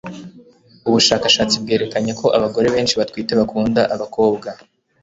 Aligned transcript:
ubushakashatsi 0.87 1.55
bwerekanye 1.63 2.11
ko 2.19 2.27
abagore 2.37 2.67
benshi 2.75 2.97
batwite 2.99 3.31
bakunda 3.39 3.81
abakobwa 3.95 4.49